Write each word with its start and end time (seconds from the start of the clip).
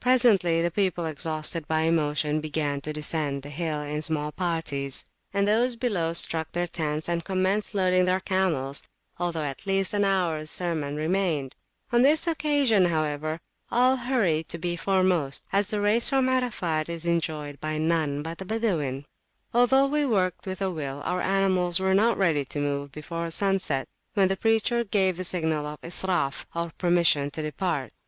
Presently 0.00 0.62
the 0.62 0.70
people, 0.72 1.06
exhausted 1.06 1.68
by 1.68 1.82
emotion, 1.82 2.40
began 2.40 2.80
to 2.80 2.92
descend 2.92 3.42
the 3.44 3.50
hill 3.50 3.82
in 3.82 4.02
small 4.02 4.32
parties; 4.32 5.04
and 5.32 5.46
those 5.46 5.76
below 5.76 6.12
struck 6.12 6.50
their 6.50 6.66
tents 6.66 7.08
and 7.08 7.24
commenced 7.24 7.72
loading 7.72 8.04
their 8.04 8.18
camels, 8.18 8.82
although 9.16 9.44
at 9.44 9.64
least 9.64 9.94
an 9.94 10.04
hours 10.04 10.50
sermon 10.50 10.96
remained. 10.96 11.54
On 11.92 12.02
this 12.02 12.26
occassion, 12.26 12.82
[p.199] 12.82 12.88
however, 12.90 13.40
all 13.70 13.94
hurry 13.98 14.42
to 14.48 14.58
be 14.58 14.74
foremost, 14.74 15.44
as 15.52 15.68
the 15.68 15.80
race 15.80 16.10
from 16.10 16.28
Arafat 16.28 16.88
is 16.88 17.06
enjoyed 17.06 17.60
by 17.60 17.78
none 17.78 18.22
but 18.24 18.38
the 18.38 18.44
Badawin. 18.44 19.04
Although 19.54 19.86
we 19.86 20.04
worked 20.04 20.48
with 20.48 20.60
a 20.60 20.68
will, 20.72 21.00
our 21.04 21.20
animals 21.20 21.78
were 21.78 21.94
not 21.94 22.18
ready 22.18 22.44
to 22.46 22.58
move 22.58 22.90
before 22.90 23.30
sunset, 23.30 23.86
when 24.14 24.26
the 24.26 24.36
preacher 24.36 24.82
gave 24.82 25.16
the 25.16 25.22
signal 25.22 25.64
of 25.64 25.80
Israf, 25.82 26.44
or 26.56 26.72
permission 26.76 27.30
to 27.30 27.40
depart. 27.40 27.92